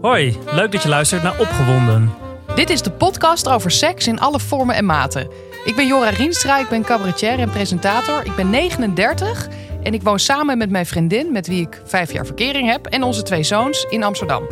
[0.00, 2.14] Hoi, leuk dat je luistert naar Opgewonden.
[2.54, 5.28] Dit is de podcast over seks in alle vormen en maten.
[5.64, 8.24] Ik ben Jora Rienstra, ik ben cabaretier en presentator.
[8.24, 9.48] Ik ben 39
[9.82, 13.02] en ik woon samen met mijn vriendin, met wie ik vijf jaar verkering heb, en
[13.02, 14.48] onze twee zoons in Amsterdam.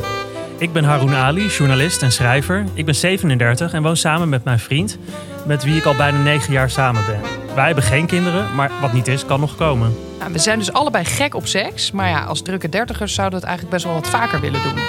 [0.58, 2.64] Ik ben Haroun Ali, journalist en schrijver.
[2.74, 4.98] Ik ben 37 en woon samen met mijn vriend,
[5.46, 7.20] met wie ik al bijna 9 jaar samen ben.
[7.54, 9.96] Wij hebben geen kinderen, maar wat niet is, kan nog komen.
[10.18, 13.46] Nou, we zijn dus allebei gek op seks, maar ja, als drukke dertigers zouden we
[13.46, 14.82] het eigenlijk best wel wat vaker willen doen.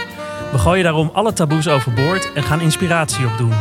[0.55, 3.51] We gooien daarom alle taboes overboord en gaan inspiratie opdoen.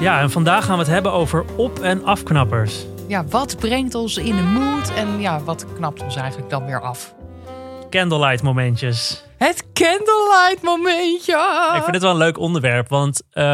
[0.00, 2.84] Ja, en vandaag gaan we het hebben over op- en afknappers.
[3.08, 6.80] Ja, wat brengt ons in de mood en ja, wat knapt ons eigenlijk dan weer
[6.80, 7.14] af?
[7.90, 9.24] Candlelight momentjes.
[9.36, 11.72] Het candlelight momentje!
[11.76, 13.44] Ik vind het wel een leuk onderwerp, want eh,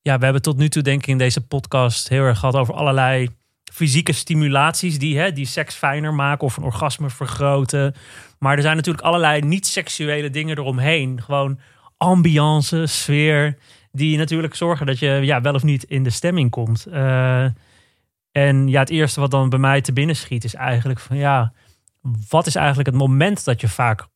[0.00, 2.74] ja, we hebben tot nu toe denk ik in deze podcast heel erg gehad over
[2.74, 3.28] allerlei
[3.76, 7.94] fysieke stimulaties die, hè, die seks fijner maken of een orgasme vergroten.
[8.38, 11.22] Maar er zijn natuurlijk allerlei niet-seksuele dingen eromheen.
[11.22, 11.58] Gewoon
[11.96, 13.58] ambiance, sfeer,
[13.92, 16.86] die natuurlijk zorgen dat je ja, wel of niet in de stemming komt.
[16.86, 17.44] Eh,
[18.32, 21.52] en ja, het eerste wat dan bij mij te binnen schiet is eigenlijk van ja,
[22.28, 24.06] wat is eigenlijk het moment dat je vaak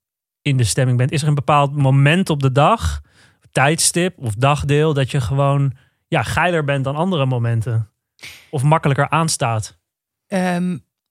[0.42, 1.12] in de stemming bent?
[1.12, 3.00] Is er een bepaald moment op de dag,
[3.52, 5.72] tijdstip of dagdeel dat je gewoon
[6.08, 7.89] ja, geiler bent dan andere momenten?
[8.50, 9.76] Of makkelijker aanstaat?
[10.26, 10.68] Ehm,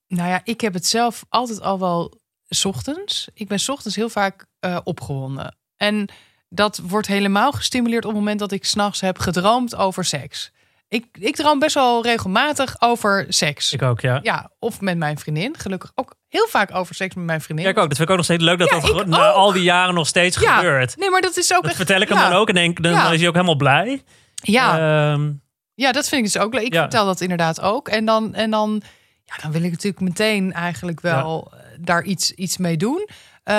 [0.08, 3.28] nou ja, ik heb het zelf altijd al wel 's ochtends.
[3.34, 5.58] Ik ben 's ochtends heel vaak eh, opgewonden.
[5.78, 6.10] En
[6.50, 10.52] dat wordt helemaal gestimuleerd op het moment dat ik s'nachts heb gedroomd over seks.
[10.88, 13.74] Ik, ik droom best wel regelmatig over seks.
[13.74, 14.20] Ik ook, ja.
[14.24, 15.56] Ja, of met mijn vriendin.
[15.58, 17.66] Gelukkig ook heel vaak over seks met mijn vriendin.
[17.66, 17.88] Ja, ik ook.
[17.88, 19.36] Dat vind ik ook nog steeds leuk dat Ja, dat na ook.
[19.36, 20.98] al die jaren nog steeds Ja, gebeurt.
[20.98, 21.76] Nee, maar dat is ook Dat echt...
[21.76, 24.04] vertel ik hem ja, dan ook en denk, dan is hij ook helemaal blij.
[24.36, 24.78] Ja,
[25.14, 25.32] Ehm,
[25.80, 26.64] Ja, dat vind ik dus ook leuk.
[26.66, 26.82] Ik Ja.
[26.82, 27.88] vertel dat inderdaad ook.
[27.88, 28.82] En dan, en dan,
[29.26, 33.08] ja, dan wil ik natuurlijk meteen eigenlijk wel eh, daar iets, iets mee doen.
[33.44, 33.56] Eh,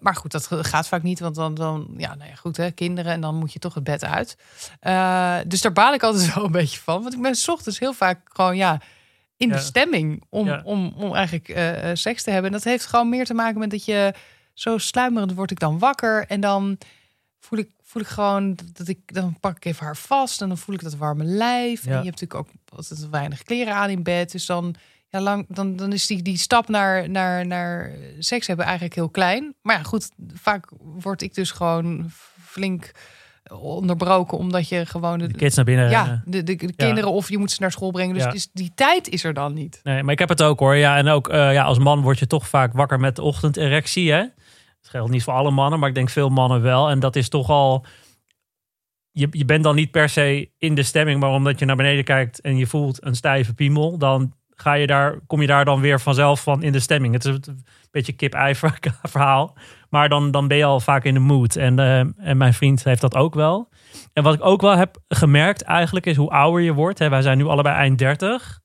[0.00, 1.20] maar goed, dat gaat vaak niet.
[1.20, 3.12] Want dan, dan ja, nou ja, goed, hè, kinderen.
[3.12, 4.36] En dan moet je toch het bed uit.
[4.80, 7.02] Eh, dus daar baal ik altijd wel een beetje van.
[7.02, 8.80] Want ik ben 's ochtends heel vaak gewoon, ja,
[9.36, 9.54] in Ja.
[9.54, 10.60] de stemming om, Ja.
[10.64, 11.58] om, om eigenlijk
[11.98, 12.50] seks te hebben.
[12.50, 14.14] En dat heeft gewoon meer te maken met dat je
[14.54, 16.24] zo sluimerend word ik dan wakker.
[16.28, 16.78] En dan
[17.40, 20.58] voel ik, voel ik gewoon dat ik dan pak ik even haar vast en dan
[20.58, 21.84] voel ik dat warme lijf.
[21.84, 21.90] Ja.
[21.90, 24.74] En je hebt natuurlijk ook altijd weinig kleren aan in bed, dus dan
[25.08, 29.08] ja, lang, dan, dan is die, die stap naar, naar, naar seks hebben eigenlijk heel
[29.08, 29.54] klein.
[29.62, 32.10] Maar ja, goed, vaak word ik dus gewoon
[32.44, 32.90] flink
[33.50, 37.28] onderbroken omdat je gewoon de, de kids naar binnen ja, de, de, de kinderen of
[37.28, 38.14] je moet ze naar school brengen.
[38.14, 38.30] Dus, Ja.
[38.30, 39.80] dus die tijd is er dan niet.
[39.82, 40.76] Nee, maar ik heb het ook hoor.
[40.76, 44.12] Ja, en ook eh, ja, als man word je toch vaak wakker met de ochtenderectie.
[44.12, 44.24] Hè?
[44.84, 46.90] Dat geldt niet voor alle mannen, maar ik denk veel mannen wel.
[46.90, 47.84] En dat is toch al.
[49.10, 52.04] Je, je bent dan niet per se in de stemming, maar omdat je naar beneden
[52.04, 55.80] kijkt en je voelt een stijve piemel, dan ga je daar, kom je daar dan
[55.80, 57.14] weer vanzelf van in de stemming.
[57.14, 58.54] Het is een beetje kip-ei
[59.02, 59.56] verhaal.
[59.88, 61.56] Maar dan, dan ben je al vaak in de mood.
[61.56, 63.68] En, eh, en mijn vriend heeft dat ook wel.
[64.12, 66.98] En wat ik ook wel heb gemerkt eigenlijk is hoe ouder je wordt.
[66.98, 68.62] Hè, wij zijn nu allebei eind 30.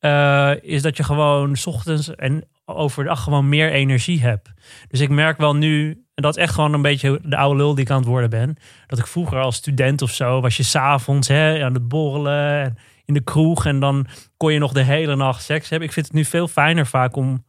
[0.00, 4.52] Eh, is dat je gewoon 's ochtends en overdag gewoon meer energie hebt.
[4.88, 7.74] Dus ik merk wel nu, en dat is echt gewoon een beetje de oude lul
[7.74, 8.56] die ik aan het worden ben.
[8.86, 12.78] Dat ik vroeger als student of zo, was je s'avonds aan het borrelen en
[13.10, 13.66] in de kroeg.
[13.66, 14.06] En dan
[14.36, 15.88] kon je nog de hele nacht seks hebben.
[15.88, 17.44] Ik vind het nu veel fijner vaak om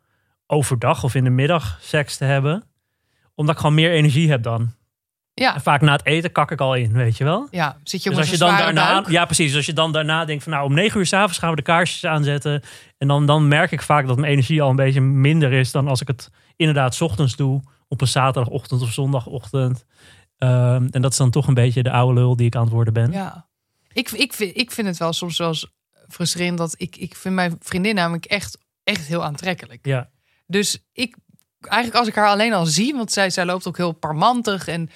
[0.47, 2.63] overdag of in de middag seks te hebben.
[3.35, 4.73] Omdat ik gewoon meer energie heb dan.
[5.41, 7.47] Ja, En vaak na het eten kak ik al in, weet je wel?
[7.52, 7.78] ja.
[7.84, 10.52] Zit je Dus als je dan daarna, ja precies, als je dan daarna denkt van
[10.52, 12.63] nou om negen uur s'avonds gaan we de kaarsjes aanzetten.
[12.97, 15.88] En dan, dan merk ik vaak dat mijn energie al een beetje minder is dan
[15.88, 17.62] als ik het inderdaad 's ochtends doe.
[17.88, 19.85] Op een zaterdagochtend of zondagochtend.
[20.38, 22.72] Ehm, en dat is dan toch een beetje de oude lul die ik aan het
[22.72, 23.12] worden ben.
[23.12, 23.47] Ja.
[23.94, 25.56] Ik, ik, vind, ik vind het wel soms wel
[26.07, 29.85] frustrerend dat ik, ik vind mijn vriendin namelijk echt, echt heel aantrekkelijk.
[29.85, 30.09] Ja.
[30.47, 31.16] Dus ik,
[31.59, 34.90] eigenlijk als ik haar alleen al zie, want zij, zij loopt ook heel parmantig en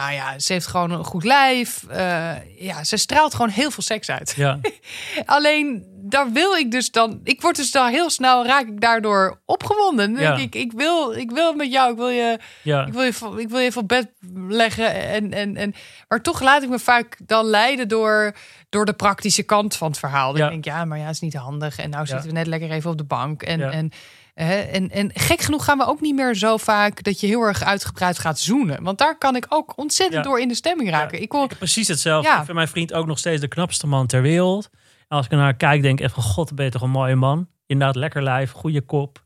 [0.00, 1.84] nou ja, ze heeft gewoon een goed lijf.
[1.88, 4.34] Eh, ja, ze straalt gewoon heel veel seks uit.
[4.36, 4.58] Ja.
[5.24, 9.40] Alleen daar wil ik dus dan, ik word dus dan heel snel raak ik daardoor
[9.44, 10.16] opgewonden.
[10.16, 10.36] Ja.
[10.36, 12.86] ik, ik wil, ik wil met jou, ik wil je ja.
[12.86, 14.08] ik wil je, ik wil je op bed
[14.48, 14.94] leggen.
[14.94, 15.74] En, en, en,
[16.08, 18.34] maar toch laat ik me vaak dan leiden door,
[18.68, 20.32] door de praktische kant van het verhaal.
[20.32, 20.48] Dan Ja.
[20.48, 21.78] denk ik, ja, maar ja, is niet handig.
[21.78, 23.42] En nou zitten we net lekker even op de bank.
[23.42, 23.92] En, en,
[24.36, 27.62] en, en gek genoeg gaan we ook niet meer zo vaak dat je heel erg
[27.64, 28.82] uitgebreid gaat zoenen.
[28.82, 30.30] Want daar kan ik ook ontzettend Ja.
[30.30, 31.16] door in de stemming raken.
[31.18, 32.28] Ja, Ik wil, precies hetzelfde.
[32.28, 32.38] Ja.
[32.38, 34.68] Ik vind mijn vriend ook nog steeds de knapste man ter wereld.
[35.08, 37.14] En als ik naar kijk, denk ik echt van god, ben je toch een mooie
[37.14, 37.48] man.
[37.66, 39.22] Inderdaad, lekker lijf, goede kop.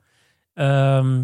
[0.54, 1.22] Ehm,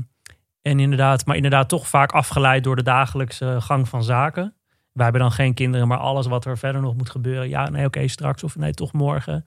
[0.62, 4.54] en inderdaad, maar inderdaad toch vaak afgeleid door de dagelijkse gang van zaken.
[4.92, 7.48] Wij hebben dan geen kinderen, maar alles wat er verder nog moet gebeuren.
[7.48, 9.46] Ja, nee, oké, straks of nee, toch morgen.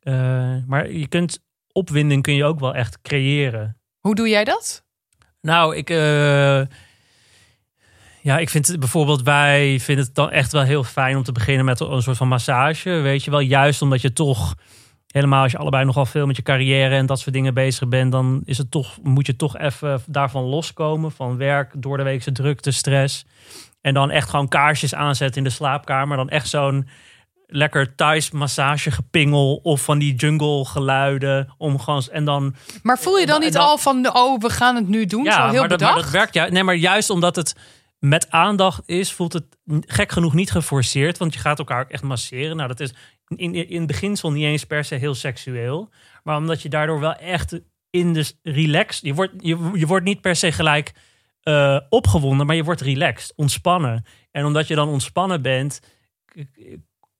[0.00, 0.14] Eh,
[0.66, 3.76] maar je kunt opwinding kun je ook wel echt creëren.
[4.00, 4.84] hoe doe jij dat?
[5.40, 5.90] Nou, ik.
[5.90, 6.60] eh,
[8.20, 11.32] Ja, ik vind het bijvoorbeeld, wij vinden het dan echt wel heel fijn om te
[11.32, 12.90] beginnen met een soort van massage.
[12.90, 14.54] Weet je wel, juist omdat je toch,
[15.06, 18.12] helemaal als je allebei nogal veel met je carrière en dat soort dingen bezig bent,
[18.12, 21.12] dan is het toch, moet je toch even daarvan loskomen.
[21.12, 23.24] Van werk, door de weekse drukte, stress.
[23.80, 26.16] En dan echt gewoon kaarsjes aanzetten in de slaapkamer.
[26.16, 26.88] Dan echt zo'n
[27.52, 33.18] lekker thuis massage gepingel of van die jungle geluiden om gewoon en dan Maar voel
[33.18, 35.24] je dan niet dan- al van, oh, we gaan het nu doen?
[35.24, 35.94] zo heel maar dat, bedacht?
[35.94, 36.48] maar dat werkt ja.
[36.48, 37.54] Nee, maar juist omdat het
[37.98, 39.44] met aandacht is, voelt het
[39.86, 41.18] gek genoeg niet geforceerd.
[41.18, 42.56] Want je gaat elkaar ook echt masseren.
[42.56, 42.94] Nou, dat is
[43.36, 45.88] in, in het beginsel niet eens per se heel seksueel.
[46.22, 47.60] Maar omdat je daardoor wel echt
[47.90, 49.04] in de relaxed.
[49.04, 50.92] Je wordt, je, je wordt niet per se gelijk
[51.42, 54.04] eh, opgewonden, maar je wordt relaxed, ontspannen.
[54.30, 55.80] En omdat je dan ontspannen bent,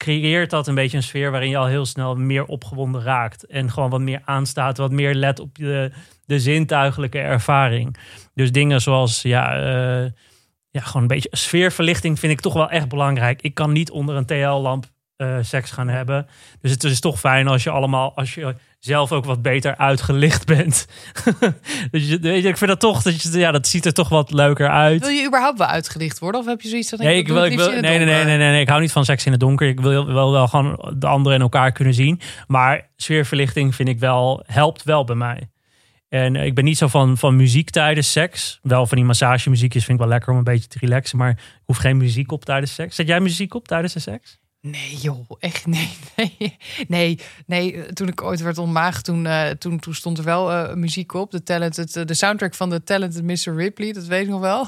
[0.02, 3.46] creëert dat een beetje een sfeer waarin je al heel snel meer opgewonden raakt.
[3.46, 5.93] En gewoon wat meer aanstaat, wat meer let op de,
[6.26, 7.96] de zintuigelijke ervaring.
[8.34, 10.10] Dus dingen zoals, ja, eh,
[10.70, 13.43] ja, gewoon een beetje sfeerverlichting vind ik toch wel echt belangrijk.
[13.43, 14.84] Ik kan niet onder een TL-lamp
[15.16, 16.26] eh, seks gaan hebben.
[16.60, 18.54] Dus het is toch fijn als je allemaal, als je
[18.84, 20.87] zelf ook wat beter uitgelicht bent.
[21.90, 24.08] dus je, weet je, ik vind dat toch, dat, je, ja, dat ziet er toch
[24.08, 25.00] wat leuker uit.
[25.00, 26.40] Wil je überhaupt wel uitgelicht worden?
[26.40, 26.99] Of heb je zoiets van...
[26.99, 29.32] Nee, ik wil, ik nee, nee, nee, nee, nee, ik hou niet van seks in
[29.32, 29.69] het donker.
[29.69, 32.20] Ik wil wel, wel gewoon de anderen in elkaar kunnen zien.
[32.46, 35.49] Maar sfeerverlichting vind ik wel, helpt wel bij mij.
[36.08, 38.58] En eh, ik ben niet zo van, van muziek tijdens seks.
[38.62, 41.19] Wel van die massagemuziekjes vind ik wel lekker om een beetje te relaxen.
[41.19, 42.96] Maar ik hoef geen muziek op tijdens seks.
[42.96, 44.40] Zet jij muziek op tijdens de seks?
[44.62, 46.56] Nee, joh, echt nee, nee,
[46.88, 47.93] nee, nee.
[47.93, 51.31] Toen ik ooit werd ontmaagd, toen, eh, toen, toen stond er wel eh, muziek op.
[51.31, 53.55] De, talented, eh, de soundtrack van de Talented Mr.
[53.56, 54.67] Ripley, dat weet ik nog wel.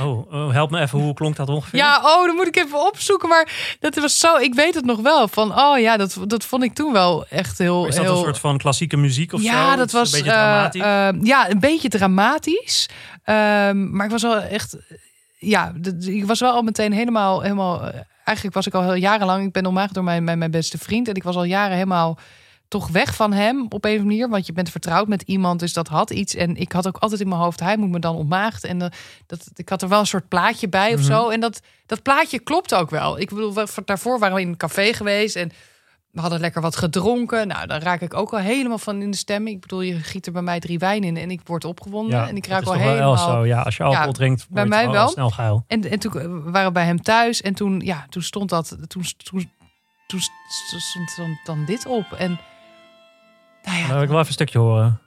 [0.00, 1.78] Oh, oh, help me even, hoe klonk dat ongeveer?
[1.78, 3.28] Ja, oh, dan moet ik even opzoeken.
[3.28, 5.28] Maar dat was zo, ik weet het nog wel.
[5.28, 7.86] Van, oh ja, dat, dat vond ik toen wel echt heel...
[7.86, 8.16] Is dat heel...
[8.16, 9.46] een soort van klassieke muziek of zo?
[9.46, 10.82] ja, dat was een beetje eh, dramatisch.
[10.82, 12.88] eh, ja, een beetje dramatisch.
[13.22, 14.76] Ehm, maar ik was wel echt,
[15.38, 17.92] ja, ik was wel al meteen helemaal, helemaal.
[18.28, 19.46] Eigenlijk was ik al heel jarenlang.
[19.46, 22.18] Ik ben ontmaagd door mijn, mijn, mijn beste vriend en ik was al jaren helemaal
[22.68, 24.28] toch weg van hem op een of andere manier.
[24.28, 26.34] Want je bent vertrouwd met iemand, dus dat had iets.
[26.34, 28.64] En ik had ook altijd in mijn hoofd, hij moet me dan ontmaagd.
[28.64, 28.88] En eh,
[29.26, 31.08] dat, ik had er wel een soort plaatje bij of Mhm.
[31.10, 31.28] zo.
[31.28, 33.18] En dat, dat plaatje klopt ook wel.
[33.20, 35.50] Ik bedoel, we- daarvoor waren we in een café geweest en
[36.10, 37.48] we hadden lekker wat gedronken.
[37.48, 39.54] Nou, dan raak ik ook al helemaal van in de stemming.
[39.56, 42.28] Ik bedoel, je giet er bij mij drie wijn in en ik word opgewonden.
[42.28, 43.16] en ik raak al helemaal...
[43.16, 43.46] zo.
[43.46, 45.08] Ja, als je alcohol Ja, drinkt, bij mij al wel.
[45.08, 45.64] snel geil.
[45.66, 46.12] En, en toen
[46.52, 49.46] waren we bij hem thuis en toen, ja, toen stond dat, toen, toen,
[50.06, 50.20] toen
[50.80, 52.12] stond dan, dan dit op.
[52.12, 52.40] En
[53.62, 55.00] nou ja, Dan wil ik wel even een stukje horen.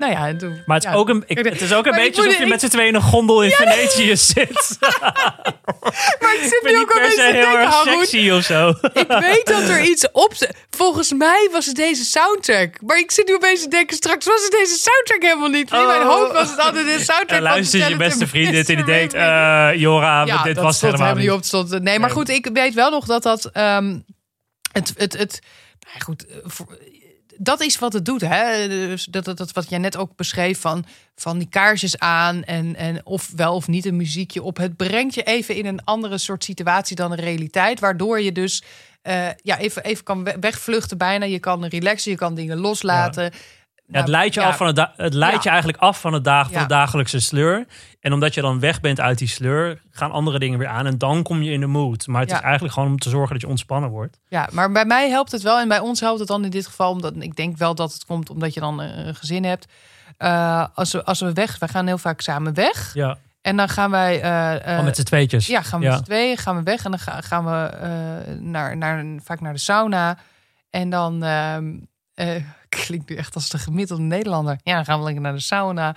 [0.00, 0.96] Nou ja, en toen, Maar het is ja.
[0.96, 2.88] ook een, ik, het is ook een Maar beetje alsof je ik- met z'n tweeën
[2.88, 4.78] in een gondel in Venetië zit.
[6.20, 8.68] Maar ik zit nu ook al eens te heel erg sexy of zo.
[8.92, 10.54] Ik weet dat er iets op zit.
[10.70, 12.80] Volgens mij was het deze soundtrack.
[12.80, 15.72] Maar ik zit nu opeens te denken, straks was het deze soundtrack helemaal niet.
[15.72, 16.08] In mijn Oh.
[16.08, 18.88] hoofd was het altijd de soundtrack En luister je beste vriend dit in de Mr.
[18.88, 19.00] date.
[19.02, 19.70] Ripley.
[19.72, 21.30] eh Jora, ja, dit dat was stond helemaal niet.
[21.30, 21.44] op.
[21.44, 22.18] Stond, nee, maar Nee.
[22.18, 23.44] goed, ik weet wel nog dat dat...
[23.52, 23.98] ehm,
[24.72, 25.40] het, het, het,
[25.80, 26.78] nou ja, goed, eh, voor-
[27.42, 28.20] dat is wat het doet.
[28.20, 28.68] Hè?
[28.68, 30.84] Dus dat, dat, wat jij net ook beschreef van,
[31.14, 34.56] van die kaarsjes aan en, en of wel of niet een muziekje op.
[34.56, 37.80] Het brengt je even in een andere soort situatie dan de realiteit.
[37.80, 38.62] Waardoor je dus
[39.02, 41.24] eh, ja, even, even kan we- wegvluchten bijna.
[41.24, 43.32] Je kan relaxen, je kan dingen loslaten.
[43.92, 45.40] Het Nou, leidt je, ja, af van het, het leidt Ja.
[45.42, 46.60] je eigenlijk af van, het dag, van Ja.
[46.62, 47.66] de dagelijkse sleur.
[48.00, 50.86] En omdat je dan weg bent uit die sleur, gaan andere dingen weer aan.
[50.86, 52.06] En dan kom je in de mood.
[52.06, 52.36] Maar het Ja.
[52.36, 54.18] is eigenlijk gewoon om te zorgen dat je ontspannen wordt.
[54.28, 55.58] Ja, maar bij mij helpt het wel.
[55.58, 56.90] En bij ons helpt het dan in dit geval.
[56.90, 59.66] Omdat ik denk wel dat het komt omdat je dan eh, een gezin hebt.
[60.16, 62.94] Eh, als, we, als we weg, wij gaan heel vaak samen weg.
[62.94, 64.18] Ja, En dan gaan wij.
[64.64, 65.46] gewoon met z'n tweetjes.
[65.46, 65.90] ja, gaan we Ja.
[65.90, 66.84] met z'n tweeën, gaan we weg.
[66.84, 67.70] En dan ga- gaan we
[68.40, 70.18] naar, naar, vaak naar de sauna.
[70.70, 71.22] En dan.
[71.22, 71.72] ehm,
[72.14, 72.34] eh,
[72.70, 74.58] klinkt nu echt als de gemiddelde Nederlander.
[74.62, 75.94] Ja, dan gaan we lekker naar de sauna.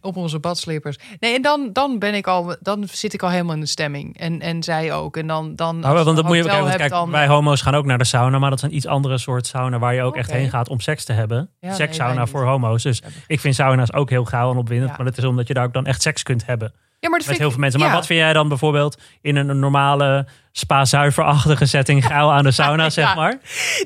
[0.00, 0.96] Op onze badslippers.
[1.20, 2.56] Nee, en dan, dan ben ik al.
[2.60, 4.18] Dan zit ik al helemaal in de stemming.
[4.18, 5.16] En, en zij ook.
[5.16, 5.56] En dan.
[5.56, 6.76] dan Nou, want dat moet je kijken.
[6.76, 9.18] Kijk, dan- wij homo's gaan ook naar de sauna, maar dat is een iets andere
[9.18, 11.50] soort sauna waar je ook echt heen gaat om seks te hebben.
[11.60, 12.82] Ja, Sekssauna nee, voor homo's.
[12.82, 14.96] Dus ik vind sauna's ook heel gaaf en opwindend, Ja.
[14.96, 17.28] maar dat is omdat je daar ook dan echt seks kunt hebben Ja, maar dat
[17.28, 17.80] met heel ik- veel mensen.
[17.80, 17.94] Maar ja.
[17.94, 23.14] wat vind jij dan bijvoorbeeld in een normale spa-zuiverachtige setting geil aan de sauna, zeg
[23.14, 23.38] maar?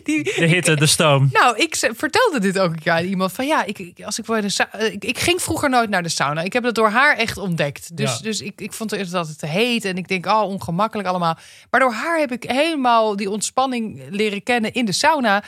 [0.04, 1.28] Die, De hitte, de stoom.
[1.32, 1.74] Nou, ik
[2.22, 4.66] vertelde dit ook een keer aan iemand van ja, ik, ik- als ik, voor de
[4.70, 6.40] eh, ik, ik ging vroeger nooit naar de sauna.
[6.42, 7.96] Ik heb dat door haar echt ontdekt.
[7.96, 8.22] Dus, Ja.
[8.22, 11.08] dus ik, ik vond het eerst dat het te heet en ik denk, oh, ongemakkelijk
[11.08, 11.36] allemaal.
[11.70, 15.42] Maar door haar heb ik helemaal die ontspanning leren kennen in de sauna.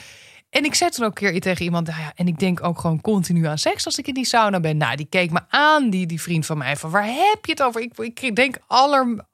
[0.50, 2.78] En ik zei toen ook een keer tegen iemand, nou ja, en ik denk ook
[2.80, 4.76] gewoon continu aan seks als ik in die sauna ben.
[4.76, 7.62] Nou, die keek me aan, die, die vriend van mij, van waar heb je het
[7.62, 7.80] over?
[7.80, 9.24] Ik, ik denk aller,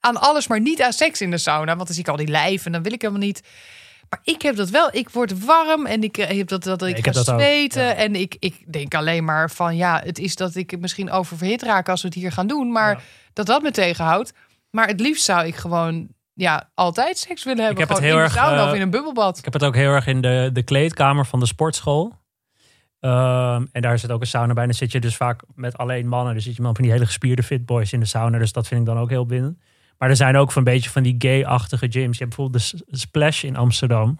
[0.00, 1.74] aan alles, maar niet aan seks in de sauna.
[1.76, 3.42] Want dan zie ik al die lijf en dan wil ik helemaal niet.
[4.10, 4.88] Maar ik heb dat wel.
[4.92, 7.40] Ik word warm en ik eh, heb dat, dat ik, ik ga heb dat ook,
[7.40, 7.82] zweten.
[7.82, 7.94] ja.
[7.94, 11.88] En ik, ik denk alleen maar van ja, het is dat ik misschien oververhit raak
[11.88, 12.72] als we het hier gaan doen.
[12.72, 13.00] Maar Ja.
[13.32, 14.32] dat dat me tegenhoudt.
[14.70, 17.80] Maar het liefst zou ik gewoon ja, altijd seks willen hebben.
[17.80, 19.38] heb het heel in erg, sauna eh, of in een bubbelbad.
[19.38, 22.12] Ik heb het ook heel erg in de, de kleedkamer van de sportschool.
[23.00, 24.62] Ehm, en daar zit ook een sauna bij.
[24.62, 26.34] En dan zit je dus vaak met alleen mannen.
[26.34, 28.38] Dus zit je man van die hele gespierde fitboys in de sauna.
[28.38, 29.60] Dus dat vind ik dan ook heel binnen.
[29.98, 32.18] Maar er zijn ook van een beetje van die gay-achtige gyms.
[32.18, 34.18] Je hebt bijvoorbeeld de Splash in Amsterdam.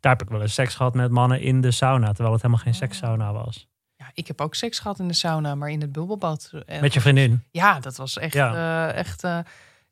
[0.00, 2.06] Daar heb ik wel eens seks gehad met mannen in de sauna.
[2.06, 3.66] Terwijl het helemaal geen sekssauna was.
[3.96, 6.50] Ja, ik heb ook seks gehad in de sauna, maar in het bubbelbad.
[6.66, 7.42] En- Met je vriendin.
[7.50, 8.32] Ja, dat was echt.
[8.34, 8.88] Ja.
[8.88, 9.38] eh, echt eh,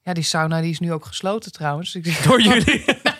[0.02, 1.92] ja, die sauna die is nu ook gesloten trouwens.
[2.24, 2.84] Door jullie.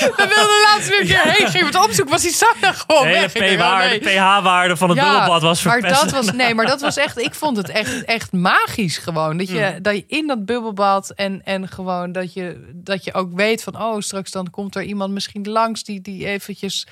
[0.16, 1.48] We wilden laatst weer een keer heen.
[1.48, 3.34] Ging het opzoeken, was die sauna gewoon De weg.
[3.34, 6.00] Oh, pH-waarde van het Ja, bubbelbad was maar verpest.
[6.02, 7.18] dat was nee, maar dat was echt.
[7.18, 9.82] Ik vond het echt, echt magisch gewoon dat je Mm.
[9.82, 13.82] dat je in dat bubbelbad en en gewoon dat je dat je ook weet van
[13.82, 16.86] oh straks dan komt er iemand misschien langs die die eventjes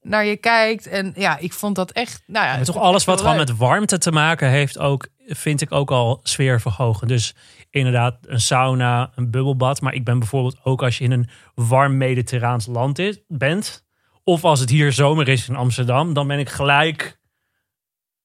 [0.00, 3.20] naar je kijkt en ja ik vond dat echt nou ja En toch alles wat
[3.20, 7.08] gewoon met warmte te maken heeft, ook, vind ik ook al sfeerverhogen.
[7.08, 7.34] Dus
[7.70, 9.80] inderdaad, een sauna, een bubbelbad.
[9.80, 13.84] Maar ik ben bijvoorbeeld ook als je in een warm mediterraans land is, bent.
[14.24, 17.18] Of als het hier zomer is in Amsterdam, dan ben ik gelijk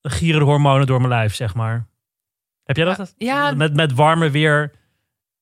[0.01, 1.88] gieren de hormonen door mijn lijf, zeg maar.
[2.63, 3.13] Heb jij dat?
[3.17, 4.72] ja Met, met warmer weer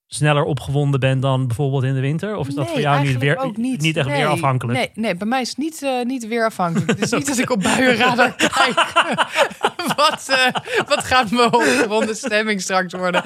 [0.07, 2.35] sneller opgewonden bent dan bijvoorbeeld in de winter?
[2.35, 3.81] Of is dat voor jou niet, weer, ook niet.
[3.81, 4.77] niet echt Nee, weer afhankelijk?
[4.77, 6.89] Nee, nee, bij mij is het niet, eh, niet weer afhankelijk.
[6.89, 8.91] Het is niet dat ik op buienradar kijk.
[9.95, 13.23] wat, eh, wat gaat mijn opgewonden stemming straks worden?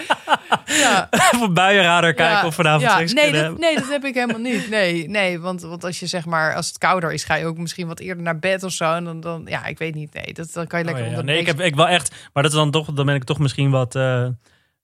[0.65, 3.21] Ja, Of een buienradar kijken ja, of vanavond ja.
[3.21, 4.69] nee, dat, nee, dat heb ik helemaal niet.
[4.69, 7.57] Nee, nee want, want als je zeg maar, als het kouder is, ga je ook
[7.57, 8.93] misschien wat eerder naar bed of zo.
[8.93, 10.13] En dan, dan ja, ik weet niet.
[10.13, 12.15] Nee, dat, dan kan je lekker Oh, ja, onder Nee, ik heb ik wel echt,
[12.33, 14.27] maar dat is dan toch, dan ben ik toch misschien wat eh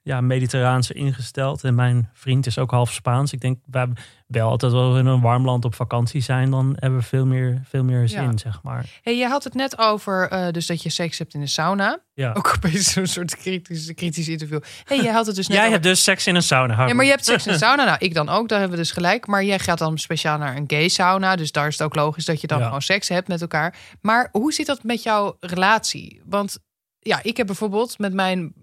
[0.03, 1.63] ja, mediterraanse ingesteld.
[1.63, 3.33] En mijn vriend is ook half Spaans.
[3.33, 3.87] Ik denk, wij
[4.27, 7.61] wel altijd wel in een warm land op vakantie zijn, dan hebben we veel meer,
[7.69, 8.37] veel meer zin, Ja.
[8.37, 8.85] zeg maar.
[9.01, 11.99] Hey, je had het net over eh, dus dat je seks hebt in de sauna.
[12.13, 12.33] Ja.
[12.33, 14.59] Ook opeens zo'n soort kritisch, kritisch interview.
[14.83, 16.73] Hey, je had het dus net Jij over- hebt dus seks in een sauna.
[16.73, 16.87] Harm.
[16.87, 17.83] Ja, maar je hebt seks in de sauna.
[17.83, 18.49] Nou, ik dan ook.
[18.49, 19.27] Daar hebben we dus gelijk.
[19.27, 21.35] Maar jij gaat dan speciaal naar een gay sauna.
[21.35, 22.65] Dus daar is het ook logisch dat je dan Ja.
[22.65, 23.75] gewoon seks hebt met elkaar.
[24.01, 26.21] Maar hoe zit dat met jouw relatie?
[26.25, 26.57] Want
[27.03, 28.53] ja, ik heb bijvoorbeeld met mijn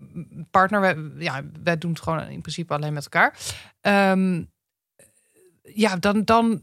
[0.50, 0.80] partner...
[0.80, 3.36] Wij, ja, wij doen het gewoon in principe alleen met elkaar.
[3.80, 4.42] Ehm,
[5.62, 6.24] ja, dan...
[6.24, 6.62] dan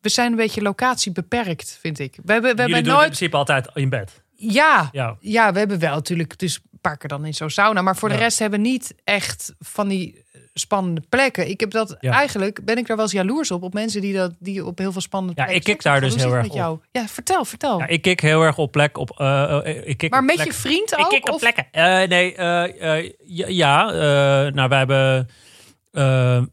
[0.00, 2.18] we zijn een beetje locatie beperkt, vind ik.
[2.24, 3.04] We hebben, we hebben doen het in nooit...
[3.06, 4.22] principe altijd in bed.
[4.32, 5.16] Ja, Ja.
[5.20, 7.82] ja, we hebben wel natuurlijk dus een paar keer dan in zo'n sauna.
[7.82, 10.24] Maar voor de rest hebben we niet echt van die
[10.54, 11.48] spannende plekken.
[11.48, 12.12] Ik heb dat Ja.
[12.12, 13.62] eigenlijk, ben ik daar wel eens jaloers op.
[13.62, 16.14] Op mensen die, dat, die op heel veel spannende Ja, plekken ik kik daar dus
[16.14, 16.78] heel erg jou?
[16.92, 17.78] Ja, vertel, vertel.
[17.78, 18.98] ja, ik kik heel erg op plek.
[18.98, 20.46] Op, eh, ik kik maar op met plek.
[20.46, 21.08] je vriend Ik ook?
[21.10, 21.66] kik op of- plekken.
[22.08, 22.34] Nee,
[23.26, 23.84] ja, ja,
[24.50, 25.28] nou, wij hebben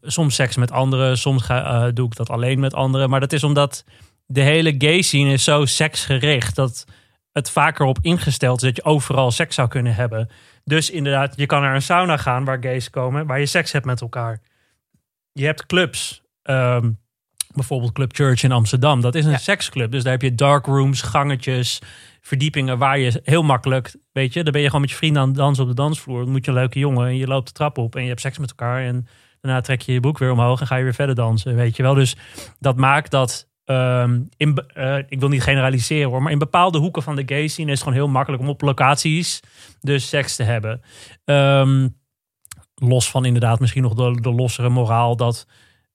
[0.02, 1.18] soms seks met anderen.
[1.18, 3.10] Soms ga, doe ik dat alleen met anderen.
[3.10, 3.84] Maar dat is omdat
[4.26, 6.54] de hele gay scene is zo seksgericht.
[6.54, 6.84] Dat
[7.32, 10.28] het vaker op ingesteld is dat je overal seks zou kunnen hebben.
[10.68, 13.26] Dus inderdaad, je kan naar een sauna gaan waar gays komen.
[13.26, 14.40] Waar je seks hebt met elkaar.
[15.32, 16.22] Je hebt clubs.
[16.42, 16.90] ehm,
[17.54, 19.00] bijvoorbeeld Club Church in Amsterdam.
[19.00, 19.36] Dat is een Ja.
[19.38, 19.90] seksclub.
[19.90, 21.78] Dus daar heb je dark rooms, gangetjes,
[22.20, 25.28] verdiepingen waar je heel makkelijk, weet je, dan ben je gewoon met je vrienden aan
[25.28, 26.20] het dansen op de dansvloer.
[26.22, 28.20] Dan moet je een leuke jongen en je loopt de trap op en je hebt
[28.20, 29.06] seks met elkaar en
[29.40, 31.82] daarna trek je je broek weer omhoog en ga je weer verder dansen, weet je
[31.82, 31.94] wel.
[31.94, 32.16] Dus
[32.58, 37.02] dat maakt dat, ehm, in, eh, ik wil niet generaliseren hoor, maar in bepaalde hoeken
[37.02, 39.40] van de gay scene is het gewoon heel makkelijk om op locaties
[39.80, 40.80] dus seks te hebben.
[41.24, 41.88] Ehm,
[42.74, 45.46] los van inderdaad misschien nog de, de lossere moraal dat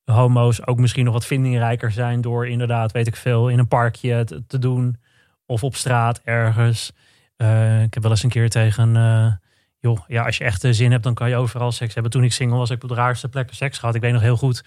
[0.05, 4.43] homo's ook misschien nog wat vindingrijker zijn door inderdaad, weet ik veel, in een parkje
[4.47, 4.97] te, doen
[5.45, 6.91] of op straat ergens.
[7.35, 9.33] Eh, ik heb wel eens een keer tegen, eh,
[9.79, 12.11] joh, ja, als je echt zin hebt, dan kan je overal seks hebben.
[12.11, 13.95] Toen ik single was, heb ik op de raarste plekken seks gehad.
[13.95, 14.63] Ik weet nog heel goed,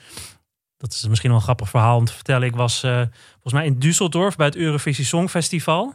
[0.77, 2.49] dat is misschien wel een grappig verhaal om te vertellen.
[2.49, 3.03] Ik was eh,
[3.33, 5.95] volgens mij in Düsseldorf bij het Eurovisie Songfestival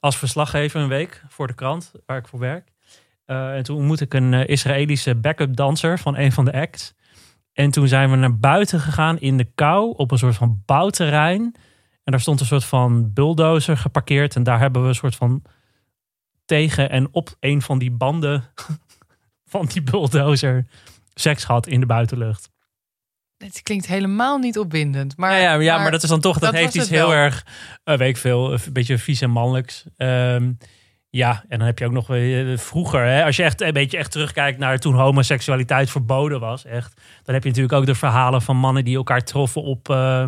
[0.00, 2.72] als verslaggever een week voor de krant waar ik voor werk.
[3.24, 6.94] Eh, en toen ontmoette ik een eh, Israëlische backup danser van een van de acts.
[7.52, 11.54] En toen zijn we naar buiten gegaan in de kou op een soort van bouwterrein.
[12.04, 14.36] En daar stond een soort van bulldozer geparkeerd.
[14.36, 15.42] En daar hebben we een soort van
[16.44, 18.44] tegen en op een van die banden
[19.52, 20.66] van die bulldozer
[21.14, 22.50] seks gehad in de buitenlucht.
[23.38, 25.16] Het klinkt helemaal niet opwindend.
[25.16, 27.16] Maar, ja, ja, ja, maar, dat is dan toch, dat, dat heeft iets heel wel.
[27.16, 27.46] erg,
[27.84, 29.84] uh, weet ik veel, een beetje vies en mannelijks.
[29.96, 30.52] Ehm,
[31.10, 33.98] ja, en dan heb je ook nog weer vroeger, hè, als je echt een beetje
[33.98, 38.42] echt terugkijkt naar toen homoseksualiteit verboden was, echt, dan heb je natuurlijk ook de verhalen
[38.42, 40.24] van mannen die elkaar troffen op, uh,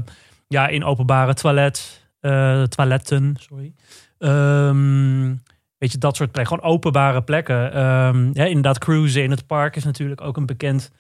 [0.48, 3.72] ja, in openbare toilet, uh, toiletten, sorry.
[4.18, 5.42] Um,
[5.78, 7.86] weet je, dat soort plekken, gewoon openbare plekken.
[7.86, 10.90] Um, ja, inderdaad, cruisen in het park is natuurlijk ook een bekend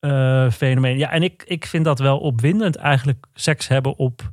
[0.00, 0.98] uh, fenomeen.
[0.98, 4.30] Ja, en ik, ik vind dat wel opwindend eigenlijk, seks hebben op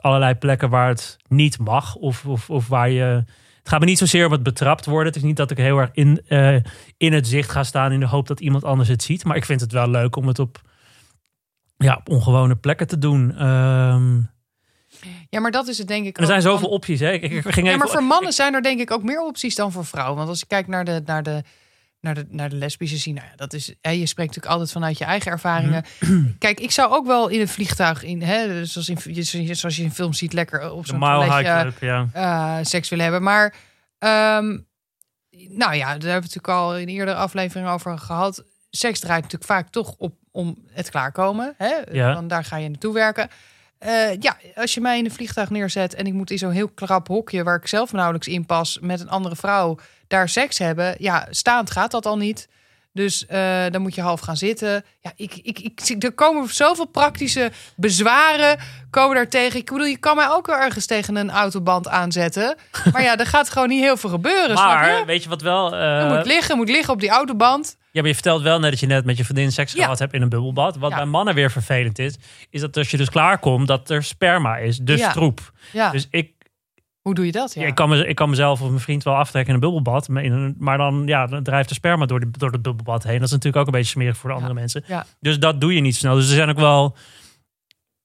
[0.00, 1.94] allerlei plekken waar het niet mag.
[1.94, 3.24] Of, of, of waar je.
[3.58, 5.06] Het gaat me niet zozeer om het betrapt worden.
[5.06, 6.56] Het is niet dat ik heel erg in, eh,
[6.96, 9.24] in het zicht ga staan in de hoop dat iemand anders het ziet.
[9.24, 10.60] Maar ik vind het wel leuk om het op,
[11.76, 13.36] ja, op ongewone plekken te doen.
[13.36, 14.20] Ehm,
[15.30, 17.00] Ja, maar dat is het denk ik er zijn zoveel van- opties.
[17.00, 17.10] Hè?
[17.10, 19.54] Ik, ik ging Ja, even, maar voor mannen zijn er denk ik ook meer opties
[19.54, 20.16] dan voor vrouwen.
[20.16, 21.42] Want als je kijkt naar de, naar de,
[22.00, 24.72] naar de, naar de lesbische scene, nou ja, dat is, hè, je spreekt natuurlijk altijd
[24.72, 25.84] vanuit je eigen ervaringen.
[26.00, 26.24] Mhm.
[26.38, 29.92] Kijk, ik zou ook wel in een vliegtuig, in, hè, zoals, in, zoals je in
[29.92, 30.98] film ziet, lekker op de zo'n
[31.62, 32.08] Club, ja.
[32.12, 33.22] eh, seks willen hebben.
[33.22, 33.54] Maar,
[33.98, 34.58] ehm,
[35.48, 38.44] nou ja, daar hebben we natuurlijk al in eerdere afleveringen over gehad.
[38.70, 41.54] Seks draait natuurlijk vaak toch op om het klaarkomen.
[41.56, 41.74] Hè?
[41.90, 42.14] Ja.
[42.14, 43.28] Want daar ga je naartoe werken.
[43.78, 46.68] Eh, ja, als je mij in een vliegtuig neerzet en ik moet in zo'n heel
[46.68, 50.94] krap hokje waar ik zelf nauwelijks in pas met een andere vrouw daar seks hebben,
[50.98, 52.48] ja, staand gaat dat al niet.
[52.92, 54.84] Dus eh, dan moet je half gaan zitten.
[55.00, 58.58] Ja, ik, ik, ik, er komen zoveel praktische bezwaren
[58.90, 59.58] komen daar tegen.
[59.58, 62.56] Ik bedoel, je kan mij ook wel ergens tegen een autoband aanzetten.
[62.92, 64.56] Maar ja, er gaat gewoon niet heel veel gebeuren.
[64.56, 65.04] snap Maar je?
[65.04, 65.74] weet je wat wel...
[65.76, 67.76] eh, Je moet liggen, moet liggen op die autoband.
[67.98, 69.82] Ja, maar je vertelt wel net dat je net met je vriendin seks Ja.
[69.82, 70.76] gehad hebt in een bubbelbad.
[70.76, 72.18] Wat bij mannen weer vervelend is,
[72.50, 74.78] is dat als je dus klaarkomt, dat er sperma is.
[74.78, 75.12] Dus Ja.
[75.12, 75.52] troep.
[75.72, 76.32] Ja, Dus ik,
[77.00, 77.54] hoe doe je dat?
[77.54, 77.66] Ja.
[77.66, 80.08] ik, kan me, ik kan mezelf of mijn vriend wel aftrekken in een bubbelbad.
[80.08, 83.02] Maar, in een- maar dan, ja, dan drijft de sperma door, de, door het bubbelbad
[83.02, 83.18] heen.
[83.18, 84.84] Dat is natuurlijk ook een beetje smerig voor de andere mensen.
[84.86, 85.06] Ja.
[85.20, 86.14] Dus dat doe je niet snel.
[86.14, 86.96] Dus er zijn ook wel...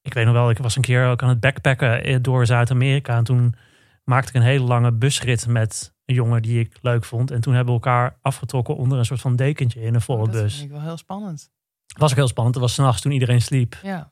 [0.01, 3.17] Ik weet nog wel, ik was een keer ook aan het backpacken eh, door Zuid-Amerika.
[3.17, 3.55] En toen
[4.03, 7.31] maakte ik een hele lange busrit met een jongen die ik leuk vond.
[7.31, 10.31] En toen hebben we elkaar afgetrokken onder een soort van dekentje in een volle Oh,
[10.31, 10.53] dat bus.
[10.53, 11.51] vind ik wel heel spannend.
[11.97, 12.55] was ook heel spannend.
[12.55, 13.75] Het was s'nachts toen iedereen sliep.
[13.83, 14.11] Ja.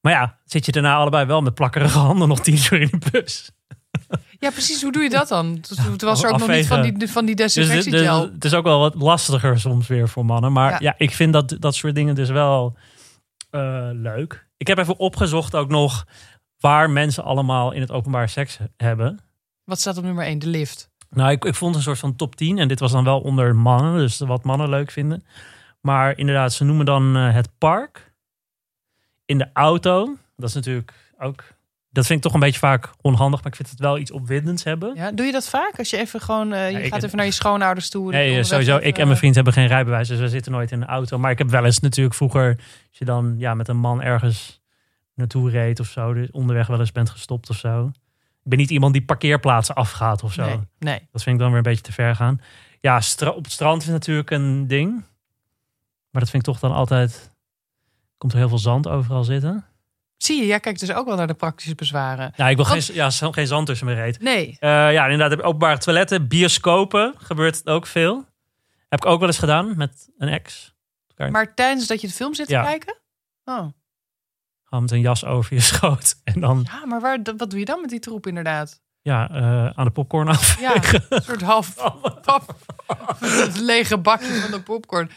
[0.00, 3.10] Maar ja, zit je daarna allebei wel met plakkerige handen nog tien uur in de
[3.10, 3.50] bus.
[4.38, 4.82] ja, precies.
[4.82, 5.46] Hoe doe je dat dan?
[5.90, 8.20] Het was er ook nog niet van die, van die Dus, dus- desinfectiegel.
[8.32, 10.52] het is ook wel wat lastiger soms weer voor mannen.
[10.52, 10.78] Maar Ja.
[10.80, 12.76] ja, ik vind dat, dat soort dingen dus wel
[13.50, 14.46] eh, leuk.
[14.56, 16.06] Ik heb even opgezocht ook nog
[16.58, 19.18] waar mensen allemaal in het openbaar seks hebben.
[19.64, 20.38] Wat staat op nummer 1?
[20.38, 20.90] De lift.
[21.14, 22.58] Nou, ik, ik vond een soort van top 10.
[22.58, 25.24] En dit was dan wel onder mannen, dus wat mannen leuk vinden.
[25.80, 28.12] Maar inderdaad, ze noemen dan eh, het park.
[29.24, 30.16] In de auto.
[30.36, 31.44] Dat is natuurlijk ook...
[31.90, 33.42] Dat vind ik toch een beetje vaak onhandig.
[33.42, 34.94] Maar ik vind het wel iets opwindends hebben.
[34.94, 35.78] Ja, doe je dat vaak?
[35.78, 38.10] Als je even gewoon, eh, je gaat even naar je schoonouders toe.
[38.10, 38.76] Nee, onderweg sowieso.
[38.76, 41.18] even, Ik en mijn vriend hebben geen rijbewijs, dus we zitten nooit in een auto.
[41.18, 42.56] Maar ik heb wel eens natuurlijk vroeger,
[42.88, 44.60] als je dan ja, met een man ergens
[45.14, 47.90] naartoe reed of zo, dus onderweg wel eens bent gestopt of zo.
[48.44, 50.44] Ik ben niet iemand die parkeerplaatsen afgaat of zo.
[50.44, 51.08] Nee, nee.
[51.12, 52.40] Dat vind ik dan weer een beetje te ver gaan.
[52.80, 53.00] Ja,
[53.34, 54.92] op het strand is natuurlijk een ding.
[56.10, 57.30] Maar dat vind ik toch dan altijd...
[58.18, 59.64] Komt er heel veel zand overal zitten?
[60.16, 62.32] Zie je, jij kijkt dus ook wel naar de praktische bezwaren.
[62.36, 64.20] Ja, ik wil Want- geen, ja, geen zand tussen mijn reet.
[64.20, 64.56] Nee.
[64.60, 65.42] Eh, ja, inderdaad.
[65.42, 68.24] Openbare toiletten, bioscopen gebeurt ook veel.
[68.88, 70.74] Heb ik ook wel eens gedaan met een ex.
[71.30, 72.62] Maar tijdens dat je de film zit te Ja.
[72.62, 72.96] kijken?
[73.44, 73.66] Oh.
[74.80, 76.14] Met een jas over je schoot.
[76.24, 78.80] En dan Ja, maar waar, wat doe je dan met die troep inderdaad?
[79.02, 80.56] ja, eh, aan de popcorn af.
[80.60, 80.74] Ja,
[81.08, 81.74] een soort half
[82.26, 82.56] pap,
[83.20, 85.10] het lege bakje van de popcorn.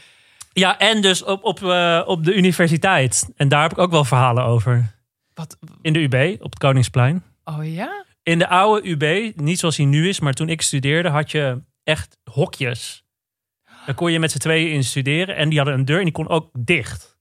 [0.53, 3.29] Ja, en dus op, op, eh, op de universiteit.
[3.35, 4.95] En daar heb ik ook wel verhalen over.
[5.33, 5.57] Wat?
[5.81, 7.23] In de UB, op het Koningsplein.
[7.43, 8.05] Oh ja?
[8.23, 11.61] In de oude UB, niet zoals hij nu is, maar toen ik studeerde, had je
[11.83, 13.03] echt hokjes.
[13.85, 15.35] Daar kon je met z'n tweeën in studeren.
[15.35, 17.14] En die hadden een deur en die kon ook dicht.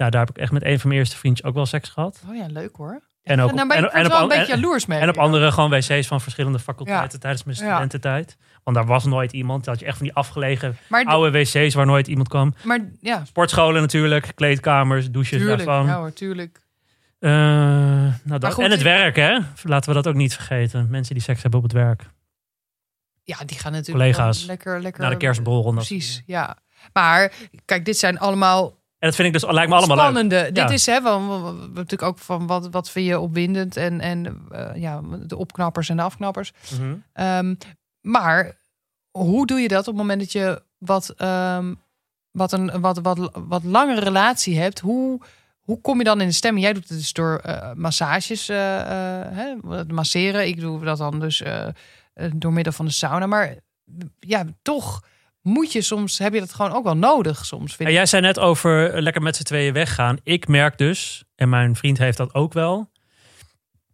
[0.00, 2.22] Nou, daar heb ik echt met een van mijn eerste vriendjes ook wel seks gehad.
[2.28, 3.02] Oh ja, leuk hoor.
[3.22, 4.98] En ook nou, ben en, en op, wel een beetje jaloers mee.
[5.00, 7.18] en op andere gewoon wc's van verschillende faculteiten Ja.
[7.18, 7.62] tijdens mijn Ja.
[7.62, 8.36] studententijd.
[8.64, 9.64] Want daar was nooit iemand.
[9.64, 12.54] Dat je echt van die afgelegen Maar, oude wc's waar nooit iemand kwam.
[12.64, 15.64] maar ja, Sportscholen natuurlijk, kleedkamers, douches tuurlijk.
[15.64, 15.86] daarvan.
[15.86, 16.60] Ja hoor, tuurlijk.
[17.18, 19.38] Eh, nou, dat, goed, en het werk, hè?
[19.62, 20.86] Laten we dat ook niet vergeten.
[20.90, 22.02] Mensen die seks hebben op het werk.
[23.24, 24.44] Ja, die gaan natuurlijk Collega's.
[24.44, 25.02] lekker, lekker.
[25.02, 25.72] Na de kerstborrel.
[25.72, 26.56] Precies, ja.
[26.92, 27.32] Maar
[27.64, 30.04] kijk, dit zijn allemaal En dat vind ik dus, lijkt me allemaal leuk.
[30.06, 30.44] spannende.
[30.44, 30.68] Dit Ja.
[30.68, 35.00] is hè, we- natuurlijk ook van wat, wat vind je opwindend en, en eh, ja,
[35.26, 36.52] de opknappers en de afknappers.
[36.78, 36.94] Mhm.
[37.12, 37.54] Ehm,
[38.00, 38.58] maar
[39.10, 41.74] hoe doe je dat op het moment dat je wat, ehm,
[42.30, 44.78] wat een wat, wat, wat langere relatie hebt?
[44.80, 45.20] Hoe,
[45.60, 46.64] hoe kom je dan in de stemming?
[46.64, 48.56] Jij doet het dus door eh, massages, eh,
[49.30, 49.54] hè,
[49.88, 50.46] masseren.
[50.46, 51.42] Ik doe dat dan dus
[52.34, 53.26] door middel van de sauna.
[53.26, 53.54] Maar
[54.18, 55.02] ja, toch
[55.42, 57.68] moet je soms, heb je dat gewoon ook wel nodig soms.
[57.76, 57.92] Vind En ik.
[57.92, 60.18] jij zei net over eh, lekker met z'n tweeën weggaan.
[60.22, 62.90] Ik merk dus, en mijn vriend heeft dat ook wel,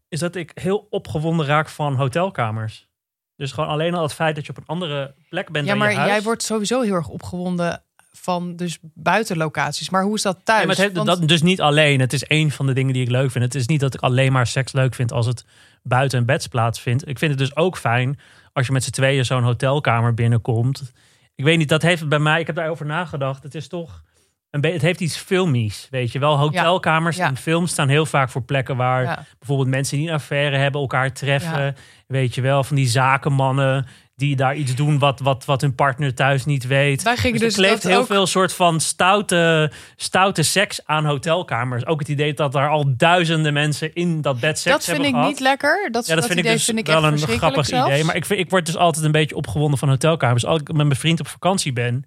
[0.08, 2.88] is dat ik heel opgewonden raak van hotelkamers.
[3.36, 5.80] Dus gewoon alleen al het feit dat je op een andere plek bent Ja, dan
[5.80, 6.10] maar je huis.
[6.10, 7.82] jij wordt sowieso heel erg opgewonden
[8.12, 9.90] van dus buitenlocaties.
[9.90, 10.60] Maar hoe is dat thuis?
[10.60, 12.00] Ja, maar het heeft, Want- dat dus niet alleen.
[12.00, 13.44] Het is één van de dingen die ik leuk vind.
[13.44, 15.44] Het is niet dat ik alleen maar seks leuk vind als het
[15.82, 17.08] buiten een bed plaatsvindt.
[17.08, 18.18] Ik vind het dus ook fijn
[18.52, 20.92] als je met z'n tweeën zo'n hotelkamer binnenkomt.
[21.36, 23.42] Ik weet niet, dat heeft het bij mij, ik heb daarover nagedacht.
[23.42, 24.02] Het is toch
[24.50, 26.38] een het heeft iets filmies, weet je wel.
[26.38, 27.28] Hotelkamers ja.
[27.28, 31.12] in films staan heel vaak voor plekken waar bijvoorbeeld mensen die een affaire hebben elkaar
[31.12, 31.76] treffen.
[32.06, 36.14] Weet je wel, van die zakenmannen die daar iets doen wat, wat, wat hun partner
[36.14, 37.02] thuis niet weet.
[37.02, 41.04] Wij gingen Dus dus, er kleeft heel ook- veel soort van stoute, stoute seks aan
[41.04, 41.86] hotelkamers.
[41.86, 45.06] Ook het idee dat daar al duizenden mensen in dat bed seks Dat vind hebben
[45.06, 45.28] ik gehad.
[45.28, 45.88] niet lekker.
[45.90, 47.90] Dat, Ja, dat dat vind ik dus vind ik wel een grappig zelfs.
[47.90, 48.04] idee.
[48.04, 50.44] Maar ik, vind- ik word dus altijd een beetje opgewonden van hotelkamers.
[50.46, 52.04] Als ik met mijn vriend op vakantie ben,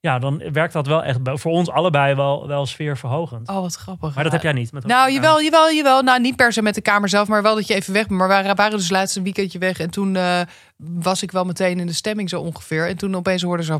[0.00, 3.48] ja, dan werkt dat wel echt voor ons allebei wel, wel sfeerverhogend.
[3.48, 4.14] Oh, wat grappig.
[4.14, 4.72] maar dat heb jij niet.
[4.72, 6.02] Met Nou, jawel, jawel, jawel.
[6.02, 8.18] Nou, niet per se met de kamer zelf, maar wel dat je even weg bent.
[8.18, 9.78] Maar we waren, waren dus laatst een weekendje weg.
[9.78, 10.40] En toen eh,
[10.76, 12.88] was ik wel meteen in de stemming zo ongeveer.
[12.88, 13.78] En toen opeens hoorde zo...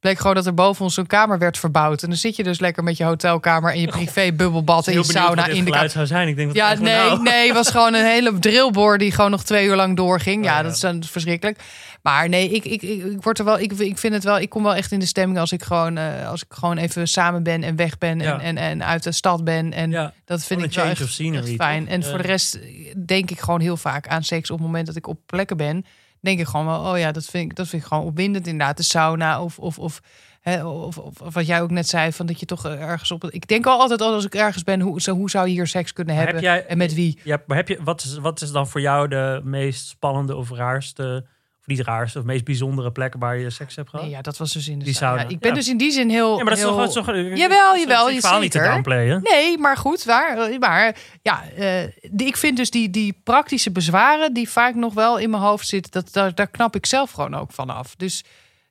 [0.00, 2.02] Bleek gewoon dat er boven ons zo'n kamer werd verbouwd.
[2.02, 5.04] En dan zit je dus lekker met je hotelkamer en je privé bubbelbad en je
[5.04, 5.90] sauna in de kamer.
[5.90, 6.28] zou zijn.
[6.28, 9.30] Ik denk dat Ja, nee, nou, nee, het was gewoon een hele drillboor die gewoon
[9.30, 10.44] nog twee uur lang doorging.
[10.44, 10.62] Ja, Oh, ja.
[10.62, 11.58] dat is dan verschrikkelijk.
[12.02, 14.48] Maar nee, ik, ik, ik, ik word er wel, ik, ik vind het wel, ik
[14.48, 17.42] kom wel echt in de stemming als ik gewoon, eh, als ik gewoon even samen
[17.42, 18.32] ben en weg ben Ja.
[18.32, 19.72] en, en, en uit de stad ben.
[19.72, 21.84] En Ja, dat vind ik wel echt, of scenery, echt fijn.
[21.84, 21.92] toch?
[21.92, 22.58] En voor de rest
[23.06, 25.84] denk ik gewoon heel vaak aan seks op het moment dat ik op plekken ben.
[26.20, 28.46] Denk ik gewoon wel, oh ja, dat vind ik, dat vind ik gewoon opwindend.
[28.46, 30.00] Inderdaad, de sauna of, of, of,
[30.40, 33.24] hè, of, of, of wat jij ook net zei, van dat je toch ergens op.
[33.30, 35.66] Ik denk al altijd al als ik ergens ben, hoe, zo, hoe zou je hier
[35.66, 37.18] seks kunnen Maar hebben heb jij- en met wie?
[37.24, 40.50] Ja, maar heb je, wat, is, wat is dan voor jou de meest spannende of
[40.50, 41.26] raarste,
[41.60, 44.04] of niet raarste, of meest bijzondere plek waar je seks hebt gehad?
[44.04, 45.16] Nee, ja, dat was dus in de Die sauna.
[45.16, 45.56] sauna, Ik ben ja.
[45.56, 46.30] dus in die zin heel.
[46.30, 46.76] Ja, maar dat is heel...
[46.76, 49.22] toch, is toch Jawel, dat is jawel, het je verhaal niet te downplayen.
[49.22, 50.58] Nee, maar goed, waar.
[50.58, 55.18] Maar ja, eh, die, ik vind dus die, die praktische bezwaren die vaak nog wel
[55.18, 57.96] in mijn hoofd zitten, dat, daar, daar knap ik zelf gewoon ook van af.
[57.96, 58.24] Dus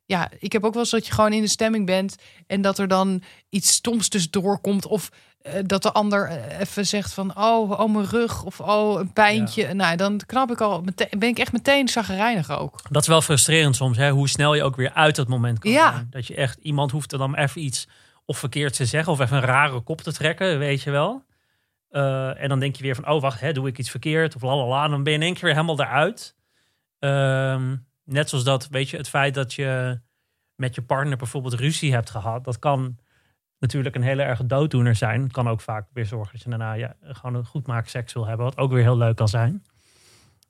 [0.06, 2.16] ja, ik heb ook wel eens dat je gewoon in de stemming bent
[2.48, 5.10] en dat er dan iets stoms tussendoor komt of
[5.66, 9.74] dat de ander eh, even zegt van oh, oh mijn rug of oh een pijntje.
[9.74, 12.80] Nou, dan knap ik al meteen, ben ik echt meteen zagrijnig ook.
[12.90, 14.10] Dat is wel frustrerend soms, hè?
[14.12, 15.92] hoe snel je ook weer uit dat moment kan Ja.
[15.92, 16.08] zijn.
[16.10, 17.88] Dat je echt, iemand hoeft er dan even iets
[18.26, 21.24] of verkeerd te zeggen of even een rare kop te trekken, weet je wel.
[21.90, 24.42] Eh, en dan denk je weer van, oh wacht, hè, doe ik iets verkeerd of
[24.42, 24.88] lalala.
[24.88, 26.36] Dan ben je in één keer weer helemaal eruit.
[27.00, 30.00] Ehm, net zoals dat, weet je, het feit dat je
[30.56, 32.44] met je partner bijvoorbeeld ruzie hebt gehad.
[32.44, 32.98] Dat kan
[33.60, 35.24] natuurlijk een hele erg dooddoener zijn.
[35.24, 38.14] Het kan ook vaak weer zorgen dat je daarna ja, gewoon een goed maak seks
[38.14, 38.46] wil hebben.
[38.46, 39.64] Wat ook weer heel leuk kan zijn.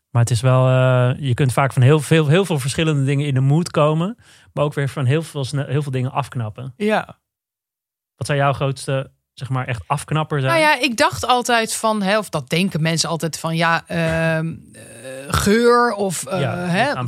[0.09, 3.25] Maar het is wel, eh, je kunt vaak van heel veel, heel veel verschillende dingen
[3.25, 4.17] in de mood komen.
[4.53, 6.73] Maar ook weer van heel veel, heel veel dingen afknappen.
[6.77, 7.17] Ja.
[8.15, 10.51] Wat zou jouw grootste, zeg maar, echt afknapper zijn?
[10.51, 14.55] Nou ja, ik dacht altijd van, hè, of dat denken mensen altijd van, ja, ehm,
[14.73, 14.81] eh,
[15.27, 17.01] geur of eh, ja, hè,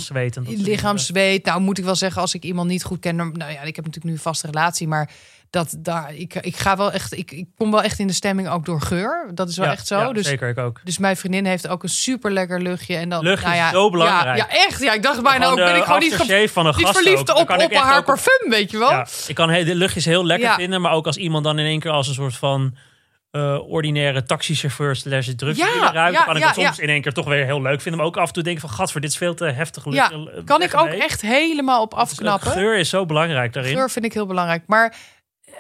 [0.44, 1.46] lichaamszweet.
[1.46, 3.86] Nou, moet ik wel zeggen, als ik iemand niet goed ken, nou ja, ik heb
[3.86, 5.10] natuurlijk nu een vaste relatie, maar
[5.52, 8.50] dat daar, ik, ik ga wel echt, ik, ik kom wel echt in de stemming
[8.50, 9.32] ook door geur.
[9.34, 10.00] Dat is wel Ja, echt zo.
[10.00, 10.80] ja, dus, zeker, ik ook.
[10.84, 13.70] dus mijn vriendin heeft ook een super lekker luchtje en dan, Lucht nou is ja,
[13.72, 14.38] zo belangrijk.
[14.38, 14.82] Ja, ja, echt.
[14.82, 17.30] Ja, ik dacht bijna ook, ben ik gewoon niet, ge- van een niet gast verliefd
[17.30, 18.90] op, op haar ook parfum, weet je wel?
[18.92, 21.80] Ja, ik kan de luchtjes heel lekker vinden, maar ook als iemand dan in één
[21.80, 22.76] keer als een soort van
[23.32, 26.84] eh, ordinaire taxichauffeur slash drugs Ja, ruikt, ja, kan ik ja, dat soms ja.
[26.84, 28.00] in één keer toch weer heel leuk vinden.
[28.00, 29.98] Maar ook af en toe denk ik van, gadver, dit is veel te heftig lucht.
[29.98, 32.52] Ja, eh, kan ik ook echt helemaal op Dus, afknappen.
[32.52, 33.76] Geur is zo belangrijk daarin.
[33.76, 34.64] Geur vind ik heel belangrijk.
[34.68, 34.96] Maar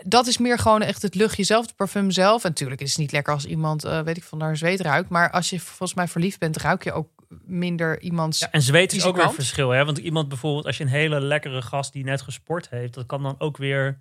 [0.05, 2.43] dat is meer gewoon echt het luchtje zelf, het parfum zelf.
[2.43, 5.09] En natuurlijk is het niet lekker als iemand, eh, weet ik van naar zweet ruikt.
[5.09, 7.09] Maar als je volgens mij verliefd bent, ruik je ook
[7.45, 8.39] minder iemands...
[8.39, 9.69] Ja, en zweet is ook weer verschil.
[9.69, 9.85] Hè?
[9.85, 13.23] Want iemand bijvoorbeeld, als je een hele lekkere gast die net gesport heeft, dat kan
[13.23, 13.99] dan ook weer,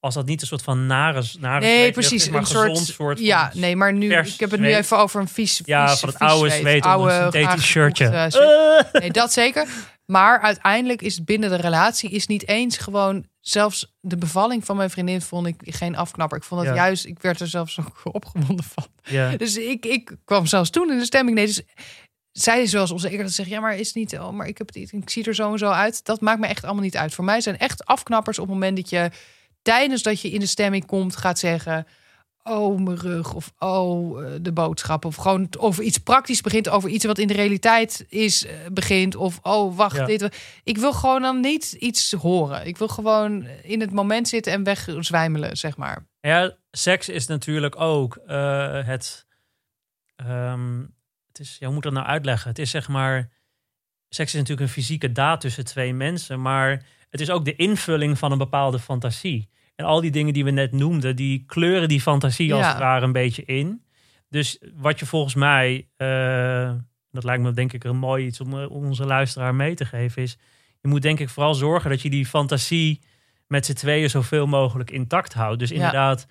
[0.00, 2.22] als dat niet een soort van nare, nare nee, precies.
[2.24, 4.74] is, maar Een gezond soort, soort van ja, nee, maar nu, ik heb het nu
[4.74, 8.04] even over een vies, Ja, vies- van het oude zweet onder een synthetisch graag shirtje.
[8.04, 8.86] gekocht, zweet.
[8.92, 9.00] Eh.
[9.00, 9.66] Nee, dat zeker.
[10.06, 14.90] Maar uiteindelijk is binnen de relatie is niet eens gewoon zelfs de bevalling van mijn
[14.90, 16.38] vriendin vond ik geen afknapper.
[16.38, 16.74] Ik vond Ja.
[16.74, 18.86] juist, ik werd er zelfs ook opgewonden van.
[19.02, 19.36] Ja.
[19.36, 21.36] Dus ik, ik kwam zelfs toen in de stemming.
[21.36, 21.62] Nee, dus
[22.32, 23.18] zij is wel eens onzeker.
[23.18, 24.18] Dat ze zegt, ja, maar is niet.
[24.18, 24.92] Oh, maar ik heb het.
[24.92, 26.04] Ik zie er zo en zo uit.
[26.04, 27.14] Dat maakt me echt allemaal niet uit.
[27.14, 29.10] Voor mij zijn echt afknappers op het moment dat je
[29.62, 31.86] tijdens dat je in de stemming komt gaat zeggen.
[32.44, 33.34] Oh, mijn rug.
[33.34, 35.04] Of oh, eh, de boodschap.
[35.04, 36.68] Of gewoon over iets praktisch begint.
[36.68, 39.16] Over iets wat in de realiteit is, eh, begint.
[39.16, 39.96] Of oh, wacht.
[39.96, 40.04] Ja.
[40.06, 40.60] Dit.
[40.64, 42.66] Ik wil gewoon dan niet iets horen.
[42.66, 46.06] Ik wil gewoon in het moment zitten en wegzwijmelen, zeg maar.
[46.20, 49.26] Ja, seks is natuurlijk ook eh, het.
[50.16, 50.80] ehm,
[51.28, 52.48] het is, ja, hoe moet dat nou uitleggen?
[52.48, 53.30] Het is zeg maar.
[54.08, 58.18] Seks is natuurlijk een fysieke daad tussen twee mensen, maar het is ook de invulling
[58.18, 59.48] van een bepaalde fantasie.
[59.74, 62.68] En al die dingen die we net noemden, die kleuren die fantasie als Ja.
[62.68, 63.82] het ware een beetje in.
[64.28, 66.72] Dus wat je volgens mij, eh,
[67.10, 70.22] dat lijkt me denk ik een mooi iets om eh, onze luisteraar mee te geven,
[70.22, 70.38] is
[70.80, 73.00] je moet denk ik vooral zorgen dat je die fantasie
[73.46, 75.58] met z'n tweeën zoveel mogelijk intact houdt.
[75.58, 75.74] Dus Ja.
[75.74, 76.26] inderdaad,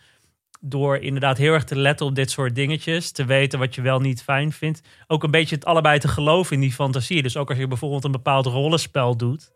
[0.60, 4.00] door inderdaad heel erg te letten op dit soort dingetjes, te weten wat je wel
[4.00, 7.22] niet fijn vindt, ook een beetje het allebei te geloven in die fantasie.
[7.22, 9.52] Dus ook als je bijvoorbeeld een bepaald rollenspel doet,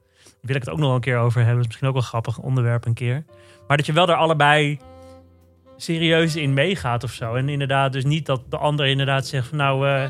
[0.46, 1.56] wil ik het ook nog wel een keer over hebben.
[1.56, 3.24] Dat is misschien ook wel een grappig onderwerp een keer.
[3.68, 4.80] Maar dat je wel er allebei
[5.78, 7.34] serieus in meegaat of zo.
[7.36, 10.04] En inderdaad, dus niet dat de ander inderdaad zegt van nou, eh,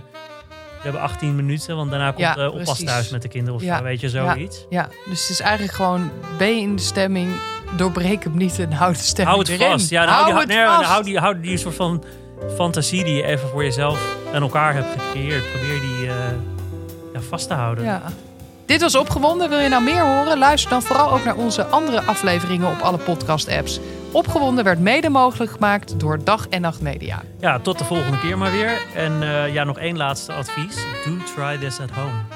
[0.51, 3.61] we hebben 18 minuten, want daarna komt Ja, de oppas thuis met de kinderen of
[3.65, 4.65] Ja, zo, weet je, zoiets.
[4.69, 7.29] Ja, dus het is eigenlijk gewoon, ben je in de stemming,
[7.77, 9.71] doorbreek hem niet en houd de stemming Hou het erin.
[9.71, 9.89] vast.
[9.89, 12.03] Ja, dan hou die, nee, hou die, hou die soort van
[12.55, 15.43] fantasie die je even voor jezelf en elkaar hebt gecreëerd.
[15.51, 17.83] Probeer die eh, vast te houden.
[17.83, 18.01] Ja.
[18.65, 19.49] Dit was Opgewonden.
[19.49, 20.37] Wil je nou meer horen?
[20.37, 23.79] Luister dan vooral ook naar onze andere afleveringen op alle podcast-apps.
[24.11, 27.21] Opgewonden werd mede mogelijk gemaakt door Dag en Nacht Media.
[27.39, 28.81] Ja, tot de volgende keer maar weer.
[28.95, 30.75] En eh, ja, nog één laatste advies.
[31.05, 32.34] Do try this at home.